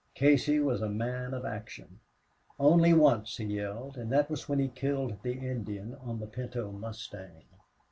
Casey 0.15 0.59
was 0.59 0.81
a 0.81 0.89
man 0.89 1.31
of 1.31 1.45
action. 1.45 1.99
Only 2.57 2.91
once 2.91 3.37
he 3.37 3.43
yelled, 3.43 3.97
and 3.99 4.11
that 4.11 4.31
was 4.31 4.49
when 4.49 4.57
he 4.57 4.67
killed 4.69 5.21
the 5.21 5.33
Indian 5.33 5.93
on 6.01 6.19
the 6.19 6.25
pinto 6.25 6.71
mustang. 6.71 7.43